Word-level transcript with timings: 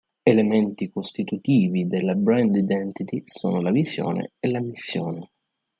Elementi 0.23 0.89
costitutivi 0.89 1.85
della 1.85 2.15
brand 2.15 2.55
identity 2.55 3.21
sono 3.27 3.61
la 3.61 3.69
visione 3.69 4.31
e 4.39 4.49
la 4.49 4.59
missione. 4.59 5.29